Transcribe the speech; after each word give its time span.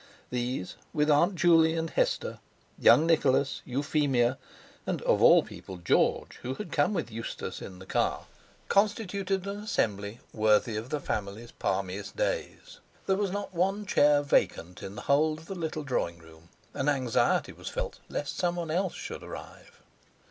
These 0.31 0.77
with 0.93 1.11
Aunt 1.11 1.35
Juley 1.35 1.75
and 1.75 1.87
Hester, 1.91 2.39
young 2.79 3.05
Nicholas, 3.05 3.61
Euphemia, 3.65 4.39
and—of 4.87 5.21
all 5.21 5.43
people!—George, 5.43 6.37
who 6.41 6.55
had 6.55 6.71
come 6.71 6.95
with 6.95 7.11
Eustace 7.11 7.61
in 7.61 7.77
the 7.77 7.85
car, 7.85 8.25
constituted 8.67 9.45
an 9.45 9.59
assembly 9.59 10.19
worthy 10.33 10.75
of 10.75 10.89
the 10.89 10.99
family's 10.99 11.51
palmiest 11.51 12.15
days. 12.17 12.79
There 13.05 13.15
was 13.15 13.29
not 13.29 13.53
one 13.53 13.85
chair 13.85 14.23
vacant 14.23 14.81
in 14.81 14.95
the 14.95 15.01
whole 15.01 15.33
of 15.33 15.45
the 15.45 15.53
little 15.53 15.83
drawing 15.83 16.17
room, 16.17 16.49
and 16.73 16.89
anxiety 16.89 17.51
was 17.51 17.69
felt 17.69 17.99
lest 18.09 18.35
someone 18.37 18.71
else 18.71 18.95
should 18.95 19.21
arrive. 19.21 19.81